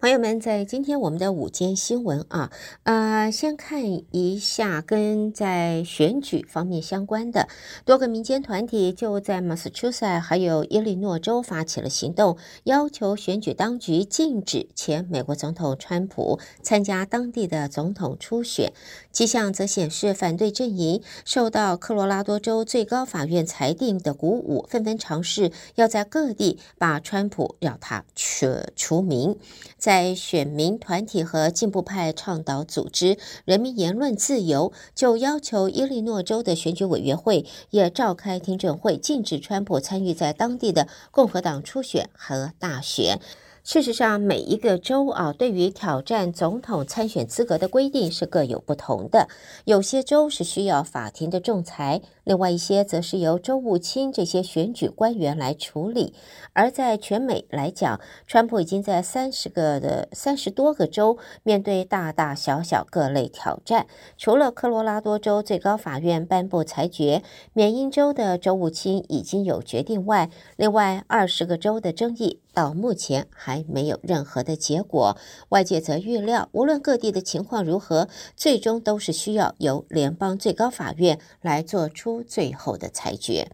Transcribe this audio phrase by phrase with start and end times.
[0.00, 2.50] 朋友们，在今天我们的午间新闻啊，
[2.84, 3.82] 呃，先看
[4.12, 7.48] 一下跟在选举方面相关的
[7.84, 18.72] 多个民间团体就在 Massachusetts 还有伊利诺州发起了行动，要求选举当局禁止前美国总统川普参加当地的总统初选。
[19.12, 29.36] 迹象则显示，反对阵营受到科罗拉多州最高法院裁定的鼓舞，纷纷尝试要在各地把川普让他除除名。
[29.76, 43.18] 在在选民团体和进步派倡导组织“人民言论自由”就要求伊利诺州的选举委员会也召开听证会，禁止川普参与在当地的共和党初选和大选。
[43.62, 49.28] 事实上，每一个州啊，对于挑战总统参选资格的规定是各有不同的。
[49.64, 56.14] 有些州是需要法庭的仲裁，另外一些则是由州务卿这些选举官员来处理。
[56.52, 63.88] 而在全美来讲，川普已经在三十个的三十多个州面对大大小小各类挑战。
[64.16, 72.38] 除了科罗拉多州最高法院颁布裁决，缅因州的州务卿已经有决定外，另外二十个州的争议。
[72.52, 75.16] 到目前还没有任何的结果，
[75.50, 83.50] 外界则预料，无论各地的情况如何，最终都是需要由联邦最高法院来做出最后的裁决。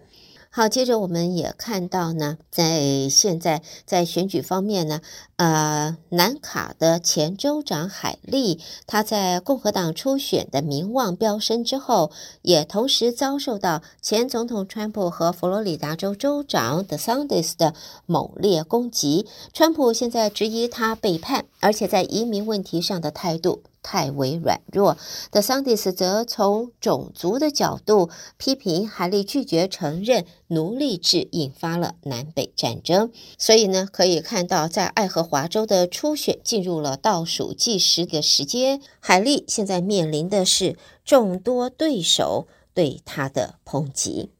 [0.48, 5.02] 好，接着我们也看到呢，在现在在选举方面呢，
[5.36, 17.74] 呃，南卡的前州长海利，他在共和党初选的名望飙升之后，也同时遭受到前总统川普和佛罗里达州州长德桑蒂斯的
[18.06, 19.26] 猛烈攻击。
[19.52, 23.62] 川普现在质疑他背叛，而且在移民问题上的态度。
[23.86, 24.96] 太为软弱，
[25.30, 33.12] 德桑蒂斯则从种族的角度批评海莉拒绝承认奴隶制，引发了南北战争。
[33.38, 44.30] 所以呢，可以看到，在爱荷华州的初选进入了倒数计时的时间，海莉现在面临的是众多对手对他的抨击。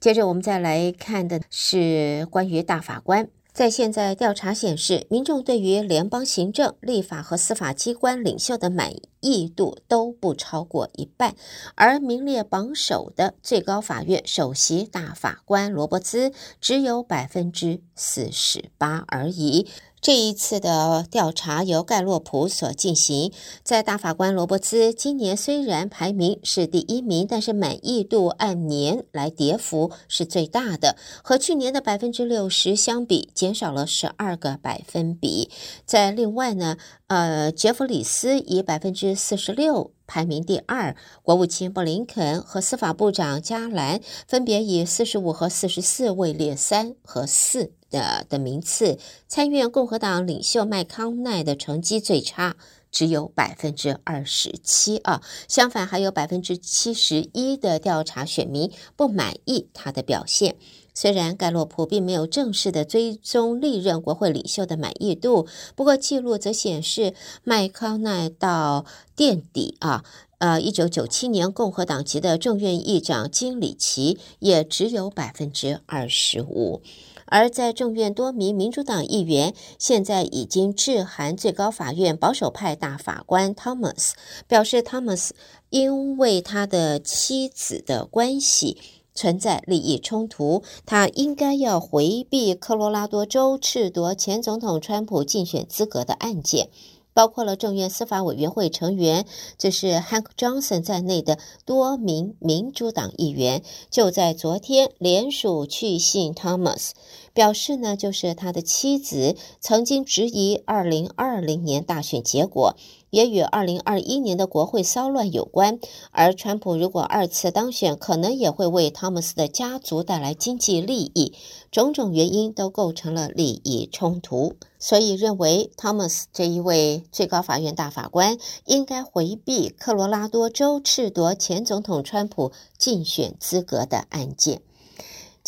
[0.00, 3.28] 接着，我们再来看的是关于大法官。
[3.58, 9.02] 在现在调查显示，民众对于联邦行政、立法和司法机关领袖的满意。
[9.20, 11.34] 意度都不超过一半，
[11.74, 19.66] 而名列榜首的最高法院首席大法官罗伯兹只有百分之四十八而已。
[20.00, 23.32] 这一次的调查由盖洛普所进行，
[23.64, 35.50] 在大法官罗伯兹今年虽然排名是第一名，但是满意度按年来跌幅是最大的，和去年的百分之六十相比，减少了十二个百分比。
[35.84, 36.76] 在另外呢，
[37.08, 47.72] 呃，杰弗里斯以百分之四十六排名第二，国务卿布林肯和司法部长加兰分别以四十五和四十四位列三和四。
[47.90, 48.98] 的的名次，
[49.28, 52.54] 参院共和党领袖麦康奈的成绩最差，
[52.90, 55.22] 只有百分之二十七啊。
[55.48, 60.56] 相反，还有百分之七十一的调查选民不满意他的表现。
[61.00, 67.14] 虽然盖洛普并没有正式的追踪历任国会领袖的满意度，不过记录则显示
[67.44, 70.04] 麦康奈到垫底啊。
[70.38, 76.82] 呃，一九九七年共和党籍的众院议长金里奇也只有百分之二十五。
[77.26, 84.14] 而在众院多名民主党议员现在已经致函最高法院保守派大法官 Thomas，
[84.48, 85.30] 表示 Thomas
[85.70, 88.78] 因为他的妻子的关系
[89.18, 96.68] 存在利益冲突，他应该要回避科罗拉多州褫夺前总统川普竞选资格的案件。
[97.14, 99.26] 包括了众院司法委员会成员，
[99.58, 106.90] 这是 Hank Johnson 在内的多名民主党议员，就在昨天联署去信 Thomas，
[107.32, 112.76] 表示呢，就是他的妻子曾经质疑二零二零年大选结果。
[113.10, 115.78] 也与二零二一年的国会骚乱有关，
[116.10, 121.32] 而川普如果二次当选，可能也会为汤姆斯的家族带来经济利益，
[121.70, 134.62] 种种原因都构成了利益冲突，所以认为汤姆斯这一位最高法院大法官应该回避科罗拉多州褫夺前总统川普竞选资格的案件。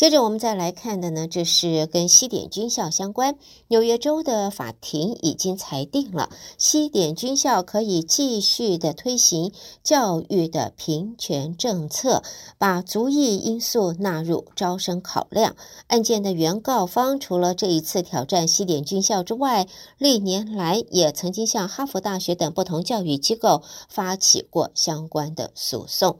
[0.01, 3.37] 接着我们再来看的呢，这是跟西点军校相关。
[3.69, 9.53] 纽约州的法庭已经裁定了，西点军校可以继续的推行
[9.83, 12.23] 教育的平权政策，
[12.57, 15.55] 把族裔因素纳入招生考量。
[15.89, 19.67] 案件的原告方除了这一次挑战西点军校之外，
[19.99, 26.17] 历年来也曾经向哈佛大学等不同教育机构发起过相关的诉讼。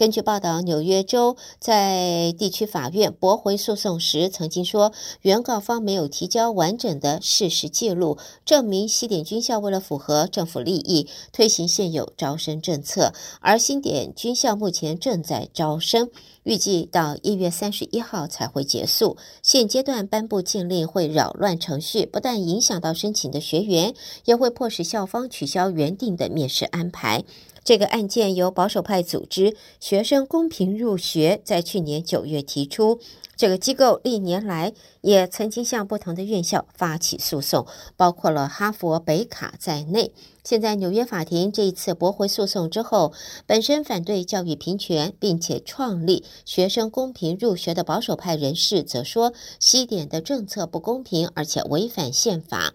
[0.00, 8.16] 根据报道，纽约州在地区法院驳回诉讼时，曾经说原告方没有提交完整的事实记录，
[8.46, 13.12] 证明西点军校为了符合政府利益，推行现有招生政策。
[13.40, 16.08] 而西点军校目前正在招生，
[16.44, 19.18] 预计到一月三十一号才会结束。
[19.42, 23.94] 现阶段颁布禁令会扰乱程序，不但影响到申请的学员，
[24.24, 27.22] 也会迫使校方取消原定的面试安排。
[27.62, 29.54] 这个案件由保守派组织
[29.90, 33.00] 学生公平入学在去年九月提出。
[33.36, 37.66] 这个机构历年来也曾经向不同的院校发起诉讼，
[37.96, 40.12] 包括了哈佛、北卡在内。
[40.44, 43.12] 现在纽约法庭这一次驳回诉讼之后，
[43.46, 52.72] 本身反对教育平权，并且创立学生公平入学的保守派人士则说，西点的政策不公平，而且违反宪法。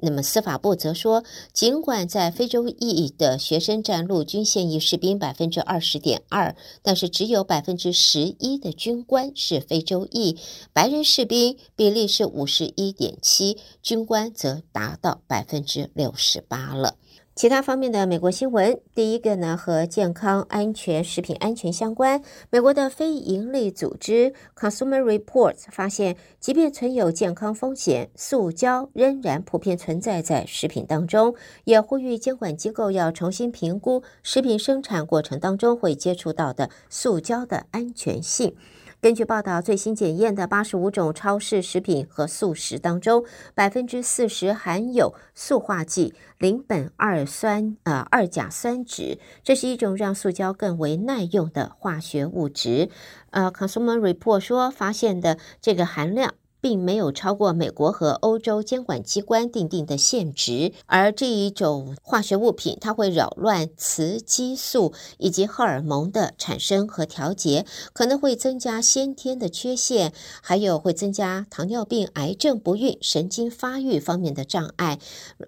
[0.00, 10.36] 那么司法部则说，尽管在非洲裔的学生占陆军现役士兵百分之二十点二，但是只有百分之十一的军官是非洲裔，
[10.72, 16.94] 白人士兵比例是五十一点七，军官则达到百分之六十八了。
[17.38, 22.20] 其他方面的美国新闻，第一个呢和健康安全、食品安全相关。
[22.50, 38.56] 美国的非营利组织 Consumer Reports 发现，即便存有健康风险，塑胶仍然普遍存在在食品当中，也呼吁监管机构要重新评估食品生产过程当中会接触到的塑胶的安全性。
[39.00, 43.24] 根据报道，最新检验的八十五种超市食品和素食当中，
[43.54, 52.90] 百分之四十含有塑化剂邻苯二酸呃二甲酸酯，这是一种让塑胶更为耐用的化学物质。
[53.30, 56.34] 呃，Consumer Report 说发现的这个含量。
[56.68, 70.12] 并没有超过美国和欧洲监管机关定定的限值，而这一种化学物品，它会扰乱雌激素以及荷尔蒙的产生和调节，可能会增加先天的缺陷，
[70.42, 74.98] 还有会增加糖尿病、癌症、不孕、神经发育方面的障碍。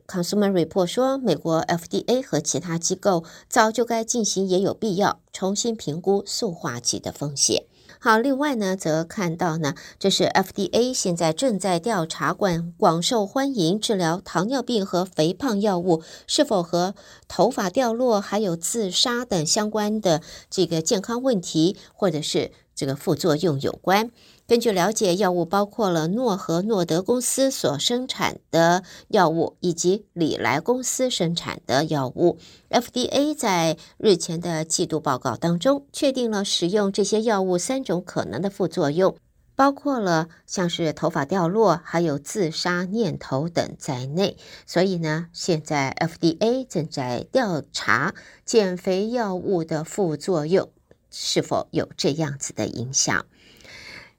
[0.07, 7.65] Consumer Report 说，美国 FDA 和其他机构早就该进行，也有必要重新评估塑化剂的风险。
[8.03, 16.95] 好，另外呢，则看到呢，这是 FDA 现在正在调查广广受欢迎治疗糖尿病和肥胖药物是否和
[17.29, 24.11] 头发掉落还有自杀等相关的这个健康问题或者是这个副作用有关。
[24.51, 32.37] 根据了解，药物包括了诺和诺德公司所生产的药物，以及礼来公司生产的药物。
[32.69, 39.15] FDA 在日前的季度报告当中，确定了使用这些药物三种可能的副作用，
[39.55, 44.37] 包括了像是头发掉落，还有自杀念头等在内。
[44.67, 50.69] 所以呢，现在 FDA 正在调查减肥药物的副作用
[51.09, 53.27] 是否有这样子的影响。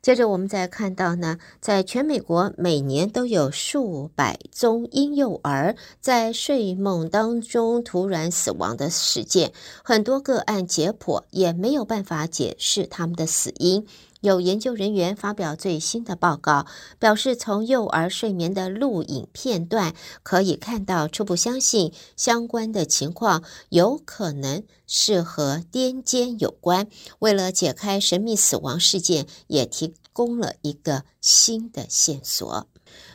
[0.01, 9.51] 接着，我们再看到呢，在全美国每年都有数百宗婴幼儿在睡梦当中突然死亡的事件，
[9.83, 13.85] 很多个案解剖也没有办法解释他们的死因。
[14.21, 16.65] 有研究人员发表最新的报告，
[16.99, 26.87] 表示从幼儿睡眠的录影片段可以看到，初步相信相关的情况有可能是和癫痫有关。
[27.19, 32.70] 为了解开神秘死亡事件，也提供了一个新的线索。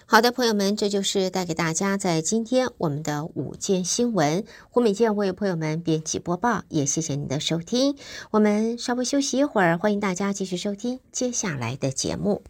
[0.09, 4.45] 好的，朋友们，这就是带给大家在今天我们的五件新闻。
[4.71, 7.97] 胡美健为朋友们编辑播报，也谢谢您的收听。
[8.31, 12.43] 我们稍微休息一会儿，欢迎大家继续收听接下来的节目。